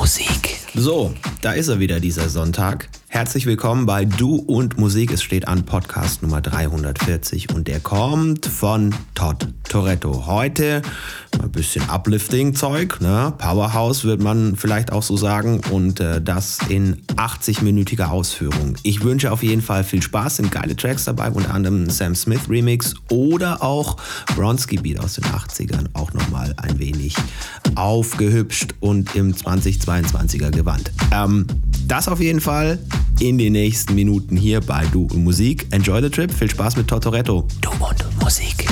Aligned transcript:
Musik. 0.00 0.56
So, 0.74 1.12
da 1.42 1.52
ist 1.52 1.68
er 1.68 1.78
wieder, 1.78 2.00
dieser 2.00 2.30
Sonntag. 2.30 2.88
Herzlich 3.12 3.44
willkommen 3.44 3.86
bei 3.86 4.04
Du 4.04 4.36
und 4.36 4.78
Musik. 4.78 5.10
Es 5.12 5.24
steht 5.24 5.48
an 5.48 5.64
Podcast 5.64 6.22
Nummer 6.22 6.40
340 6.40 7.52
und 7.52 7.66
der 7.66 7.80
kommt 7.80 8.46
von 8.46 8.94
Todd 9.16 9.48
Toretto. 9.68 10.26
Heute 10.26 10.80
ein 11.42 11.50
bisschen 11.50 11.90
Uplifting-Zeug, 11.90 13.00
ne? 13.00 13.34
Powerhouse 13.36 14.04
wird 14.04 14.22
man 14.22 14.54
vielleicht 14.54 14.92
auch 14.92 15.02
so 15.02 15.16
sagen 15.16 15.60
und 15.72 15.98
äh, 15.98 16.22
das 16.22 16.60
in 16.68 17.02
80-minütiger 17.16 18.10
Ausführung. 18.10 18.76
Ich 18.84 19.02
wünsche 19.02 19.32
auf 19.32 19.42
jeden 19.42 19.60
Fall 19.60 19.82
viel 19.82 20.02
Spaß, 20.02 20.36
sind 20.36 20.52
geile 20.52 20.76
Tracks 20.76 21.04
dabei, 21.04 21.30
unter 21.30 21.52
anderem 21.52 21.90
Sam 21.90 22.14
Smith 22.14 22.48
Remix 22.48 22.94
oder 23.10 23.60
auch 23.60 23.96
Bronski 24.36 24.76
Beat 24.76 25.00
aus 25.00 25.14
den 25.14 25.24
80ern, 25.24 25.86
auch 25.94 26.12
nochmal 26.12 26.54
ein 26.58 26.78
wenig 26.78 27.16
aufgehübscht 27.74 28.74
und 28.78 29.16
im 29.16 29.34
2022er 29.34 30.52
Gewand. 30.52 30.92
Ähm, 31.12 31.48
das 31.88 32.06
auf 32.06 32.20
jeden 32.20 32.40
Fall 32.40 32.78
in 33.20 33.38
den 33.38 33.52
nächsten 33.52 33.94
Minuten 33.94 34.36
hier 34.36 34.60
bei 34.60 34.86
Du 34.86 35.02
und 35.02 35.24
Musik. 35.24 35.66
Enjoy 35.70 36.02
the 36.02 36.10
trip, 36.10 36.32
viel 36.32 36.50
Spaß 36.50 36.76
mit 36.76 36.88
Tortoretto. 36.88 37.46
Du 37.60 37.70
und 37.70 38.22
Musik. 38.22 38.66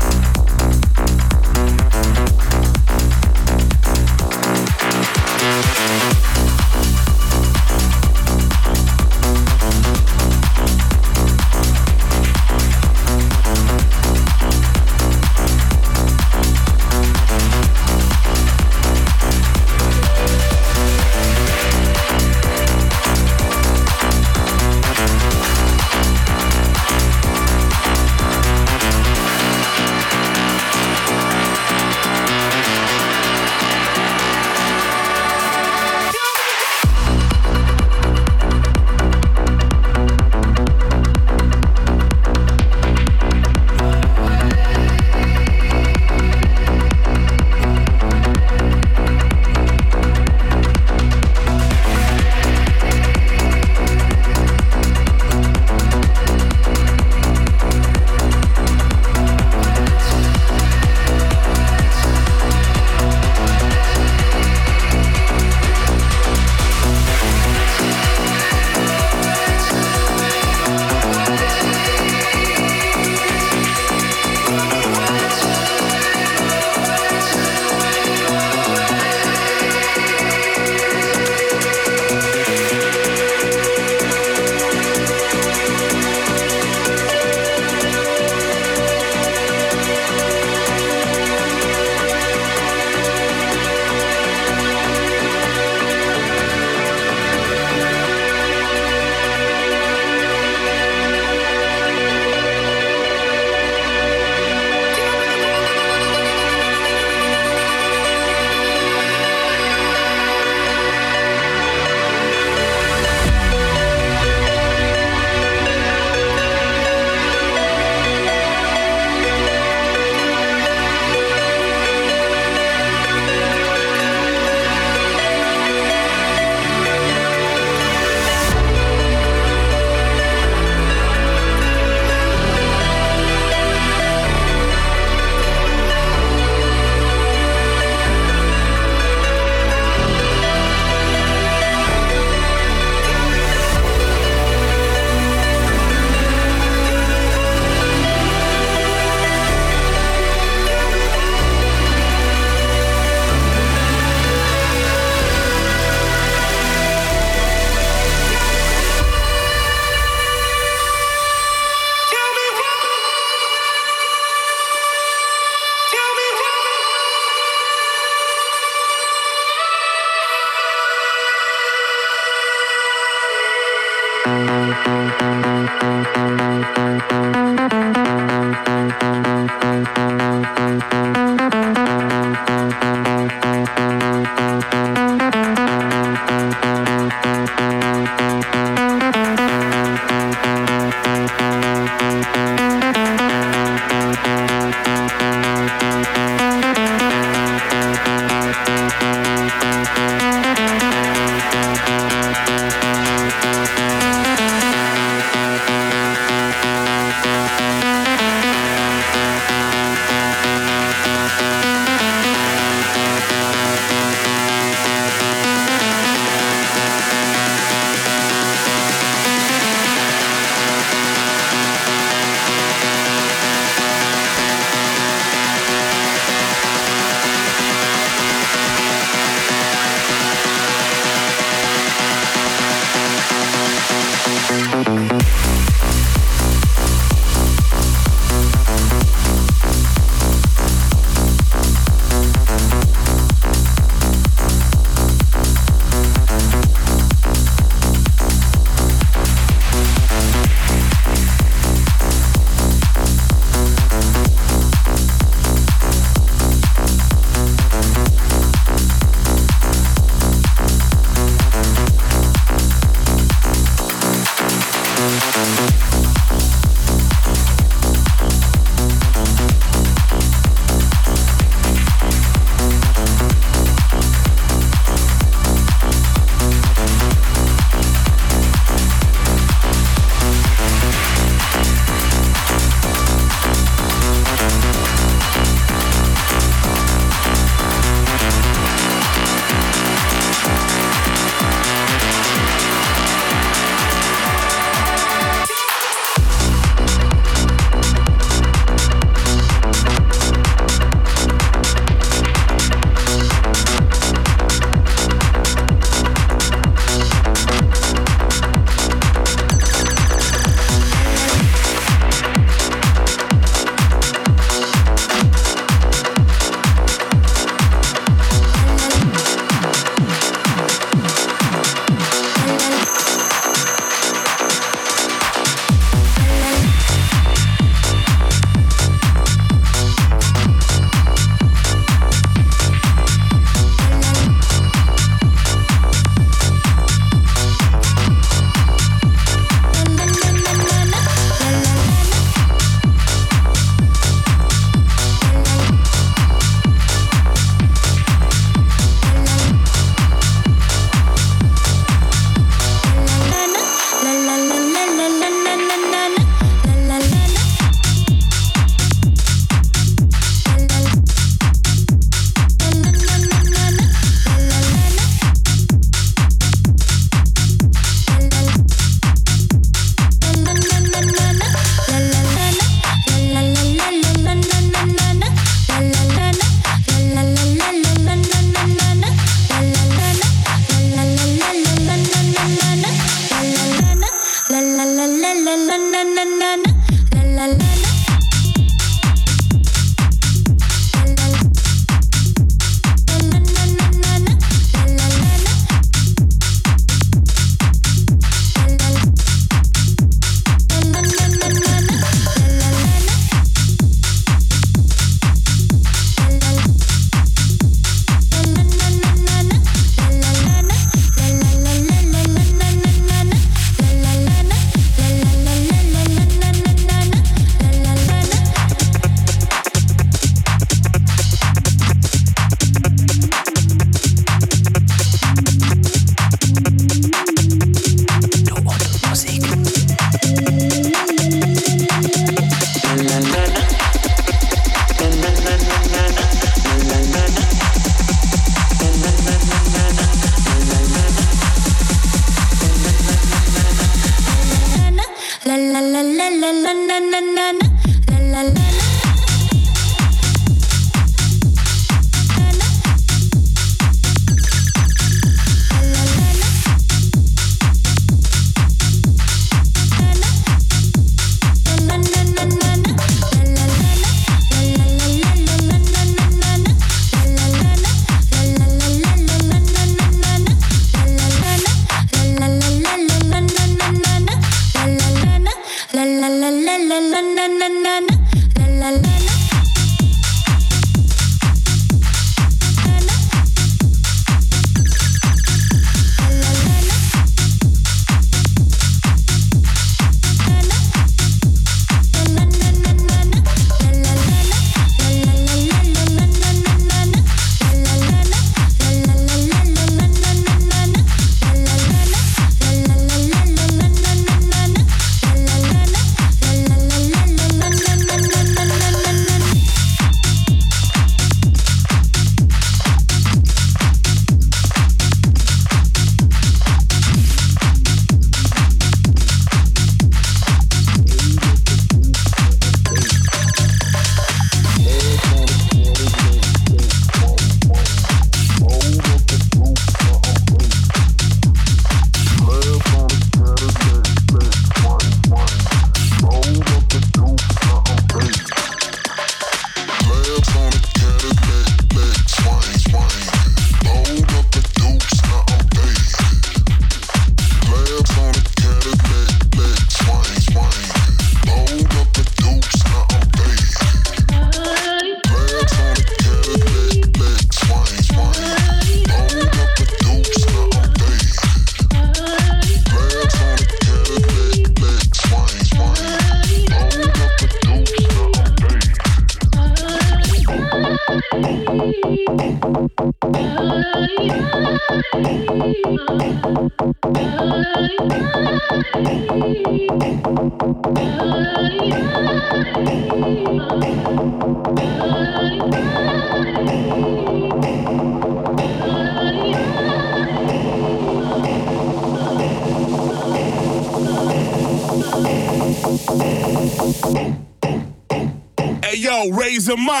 of 599.71 599.79
mine. 599.79 600.00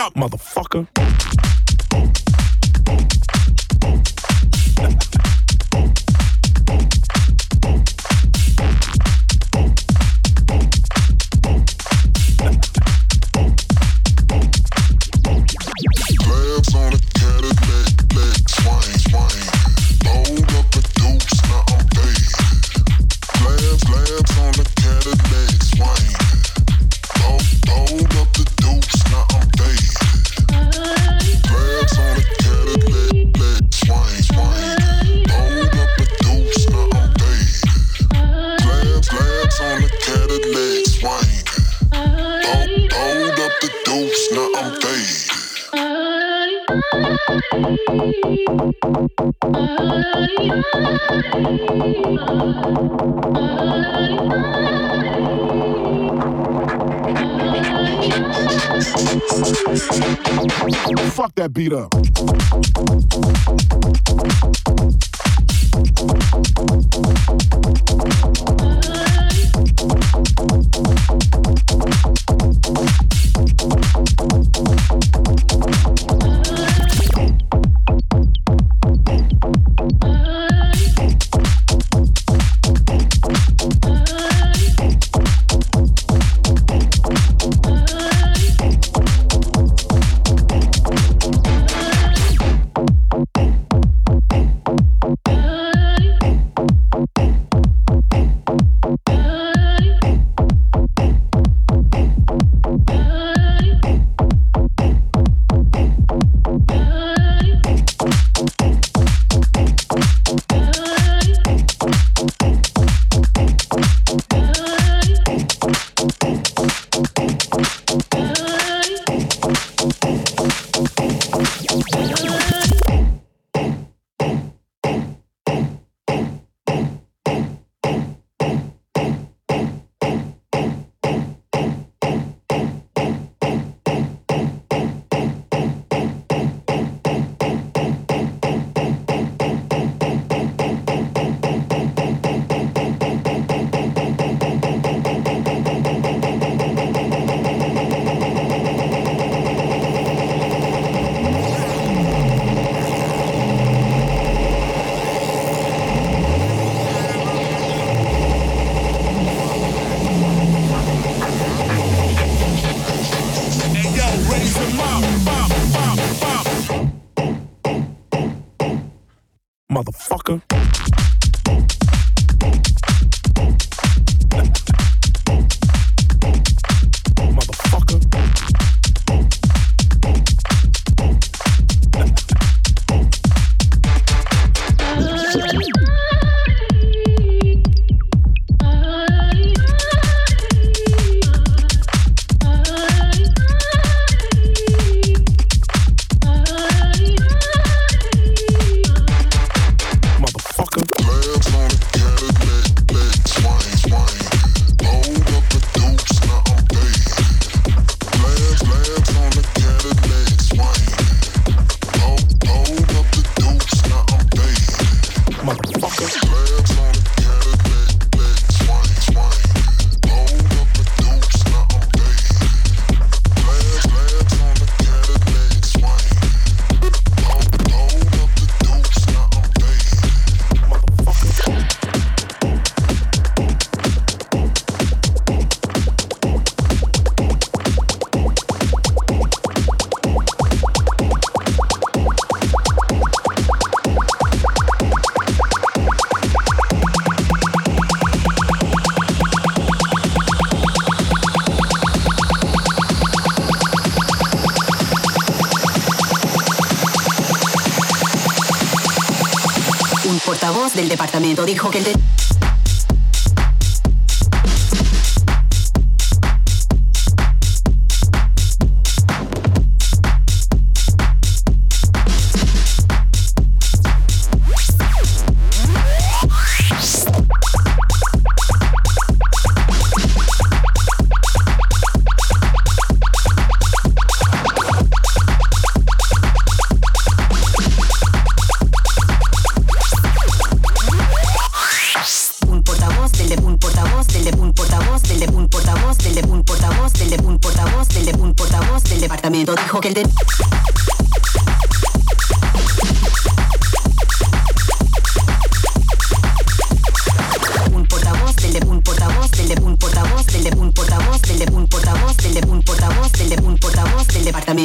momento 261.31 261.45
dijo 261.45 261.71
que 261.71 261.79
te... 261.81 262.10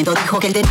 dijo 0.02 0.38
que 0.38 0.48
el 0.48 0.52
de... 0.52 0.62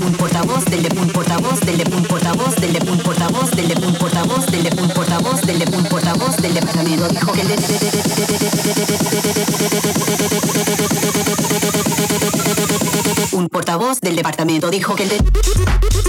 Un 0.00 0.12
portavoz 0.12 0.64
del 0.66 0.82
de 0.82 1.00
un 1.00 1.08
portavoz 1.08 1.60
del 1.60 1.78
de 1.78 1.96
un 1.96 2.02
portavoz 2.04 2.54
del 2.56 2.72
de 2.72 2.90
un 2.90 2.98
portavoz 2.98 3.50
del 3.50 3.68
de 3.68 3.86
un 3.86 3.94
portavoz 3.98 4.46
del 4.46 4.62
de 4.62 4.80
un 4.80 4.88
portavoz 4.88 5.40
del 5.42 5.58
de 5.58 5.76
un 5.76 5.84
portavoz 5.84 6.36
del 6.36 6.54
departamento 6.54 7.08
dijo 7.08 7.32
que 7.32 7.40
el 7.40 7.48
de... 7.48 7.56
Un 13.32 13.48
portavoz 13.48 14.00
del 14.00 14.16
departamento 14.16 14.70
dijo 14.70 14.94
que 14.94 15.02
el 15.02 15.08
de... 15.08 16.05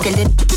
que 0.00 0.47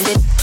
send 0.00 0.16
it. 0.16 0.39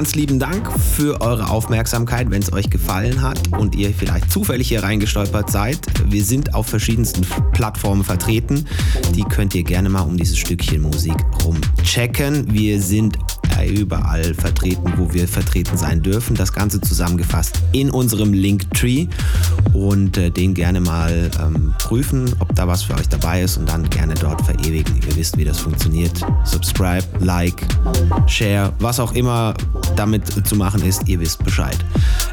Ganz 0.00 0.14
lieben 0.14 0.38
Dank 0.38 0.66
für 0.80 1.20
eure 1.20 1.50
Aufmerksamkeit, 1.50 2.30
wenn 2.30 2.40
es 2.40 2.54
euch 2.54 2.70
gefallen 2.70 3.20
hat 3.20 3.38
und 3.58 3.74
ihr 3.74 3.92
vielleicht 3.92 4.32
zufällig 4.32 4.68
hier 4.68 4.82
reingestolpert 4.82 5.50
seid. 5.50 5.78
Wir 6.06 6.24
sind 6.24 6.54
auf 6.54 6.68
verschiedensten 6.68 7.20
Plattformen 7.52 8.02
vertreten. 8.02 8.64
Die 9.14 9.24
könnt 9.24 9.54
ihr 9.54 9.62
gerne 9.62 9.90
mal 9.90 10.00
um 10.00 10.16
dieses 10.16 10.38
Stückchen 10.38 10.80
Musik 10.80 11.16
rumchecken. 11.44 12.50
Wir 12.50 12.80
sind 12.80 13.18
überall 13.68 14.34
vertreten, 14.34 14.92
wo 14.96 15.12
wir 15.12 15.28
vertreten 15.28 15.76
sein 15.76 16.02
dürfen. 16.02 16.34
Das 16.34 16.52
Ganze 16.52 16.80
zusammengefasst 16.80 17.60
in 17.72 17.90
unserem 17.90 18.32
Linktree 18.32 19.06
und 19.72 20.16
äh, 20.16 20.30
den 20.30 20.54
gerne 20.54 20.80
mal 20.80 21.30
ähm, 21.42 21.74
prüfen, 21.78 22.32
ob 22.38 22.54
da 22.54 22.66
was 22.66 22.82
für 22.82 22.94
euch 22.94 23.08
dabei 23.08 23.42
ist 23.42 23.56
und 23.58 23.68
dann 23.68 23.88
gerne 23.90 24.14
dort 24.14 24.42
verewigen. 24.42 25.00
Ihr 25.06 25.16
wisst, 25.16 25.36
wie 25.36 25.44
das 25.44 25.60
funktioniert. 25.60 26.20
Subscribe, 26.44 27.04
Like, 27.20 27.66
Share, 28.26 28.72
was 28.78 29.00
auch 29.00 29.12
immer 29.12 29.54
damit 30.00 30.48
zu 30.48 30.56
machen 30.56 30.82
ist, 30.82 31.06
ihr 31.08 31.20
wisst 31.20 31.44
Bescheid. 31.44 31.76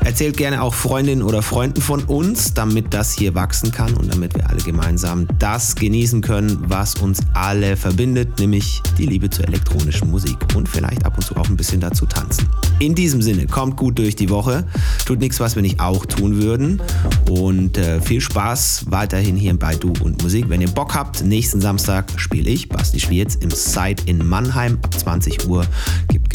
Erzählt 0.06 0.38
gerne 0.38 0.62
auch 0.62 0.74
Freundinnen 0.74 1.22
oder 1.22 1.42
Freunden 1.42 1.82
von 1.82 2.02
uns, 2.06 2.54
damit 2.54 2.94
das 2.94 3.12
hier 3.12 3.36
wachsen 3.36 3.72
kann 3.74 3.94
und 3.96 4.14
damit 4.14 4.36
wir 4.36 4.50
alle 4.50 4.62
gemeinsam 4.62 5.28
das 5.38 5.76
genießen 5.76 6.22
können, 6.22 6.64
was 6.68 6.96
uns 6.96 7.20
alle 7.34 7.76
verbindet, 7.76 8.40
nämlich 8.40 8.82
die 8.98 9.06
Liebe 9.06 9.30
zur 9.30 9.46
elektronischen 9.50 10.10
Musik 10.10 10.38
und 10.56 10.70
vielleicht 10.70 11.06
ab 11.06 11.18
und 11.18 11.24
zu 11.24 11.36
auch 11.36 11.50
ein 11.50 11.58
bisschen 11.58 11.82
dazu 11.82 12.06
tanzen. 12.06 12.48
In 12.80 12.96
diesem 12.96 13.22
Sinne, 13.22 13.48
kommt 13.48 13.76
gut 13.76 14.00
durch 14.00 14.16
die 14.16 14.30
Woche, 14.30 14.66
tut 15.06 15.20
nichts, 15.20 15.42
was 15.42 15.56
wir 15.56 15.62
nicht 15.62 15.82
auch 15.82 16.06
tun 16.06 16.42
würden 16.42 16.82
und 17.30 17.78
äh, 17.78 18.00
viel 18.00 18.22
Spaß 18.22 18.86
weiterhin 18.88 19.36
hier 19.36 19.58
bei 19.60 19.76
Du 19.76 19.92
und 20.02 20.24
Musik. 20.24 20.46
Wenn 20.48 20.62
ihr 20.62 20.70
Bock 20.70 20.96
habt, 20.96 21.22
nächsten 21.22 21.60
Samstag 21.60 22.06
spiele 22.16 22.50
ich, 22.50 22.70
Basti 22.70 23.02
Schwierz, 23.02 23.36
im 23.36 23.50
Side 23.52 24.04
in 24.06 24.26
Mannheim 24.26 24.80
ab 24.84 24.98
20 24.98 25.50
Uhr. 25.50 25.66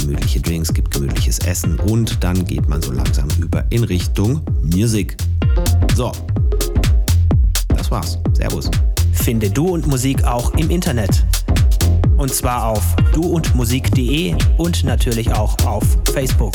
Gemütliche 0.02 0.40
Drinks, 0.40 0.74
gibt 0.74 0.90
gemütliches 0.90 1.38
Essen 1.38 1.78
und 1.78 2.24
dann 2.24 2.44
geht 2.44 2.68
man 2.68 2.82
so 2.82 2.90
langsam 2.90 3.28
über 3.38 3.64
in 3.70 3.84
Richtung 3.84 4.40
Musik. 4.64 5.16
So, 5.94 6.10
das 7.68 7.88
war's. 7.88 8.18
Servus. 8.32 8.68
Finde 9.12 9.48
Du 9.48 9.68
und 9.68 9.86
Musik 9.86 10.24
auch 10.24 10.54
im 10.54 10.70
Internet. 10.70 11.24
Und 12.16 12.34
zwar 12.34 12.66
auf 12.66 12.96
duundmusik.de 13.12 14.34
und 14.58 14.82
natürlich 14.82 15.32
auch 15.32 15.56
auf 15.64 15.84
Facebook. 16.12 16.54